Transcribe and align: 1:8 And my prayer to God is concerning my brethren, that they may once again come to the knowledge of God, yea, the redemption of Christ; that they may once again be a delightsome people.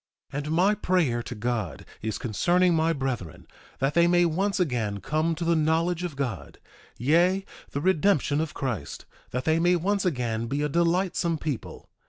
1:8 0.33 0.37
And 0.39 0.51
my 0.55 0.73
prayer 0.73 1.21
to 1.21 1.35
God 1.35 1.85
is 2.01 2.17
concerning 2.17 2.73
my 2.73 2.91
brethren, 2.91 3.45
that 3.77 3.93
they 3.93 4.07
may 4.07 4.25
once 4.25 4.59
again 4.59 4.99
come 4.99 5.35
to 5.35 5.45
the 5.45 5.55
knowledge 5.55 6.01
of 6.03 6.15
God, 6.15 6.57
yea, 6.97 7.45
the 7.69 7.81
redemption 7.81 8.41
of 8.41 8.55
Christ; 8.55 9.05
that 9.29 9.45
they 9.45 9.59
may 9.59 9.75
once 9.75 10.03
again 10.03 10.47
be 10.47 10.63
a 10.63 10.69
delightsome 10.69 11.37
people. 11.37 11.87